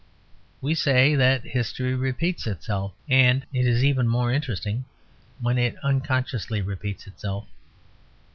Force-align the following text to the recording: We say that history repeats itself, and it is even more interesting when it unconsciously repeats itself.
We 0.61 0.73
say 0.73 1.13
that 1.13 1.43
history 1.43 1.93
repeats 1.93 2.47
itself, 2.47 2.95
and 3.07 3.45
it 3.53 3.67
is 3.67 3.83
even 3.83 4.07
more 4.07 4.31
interesting 4.33 4.85
when 5.39 5.59
it 5.59 5.75
unconsciously 5.83 6.59
repeats 6.59 7.05
itself. 7.05 7.47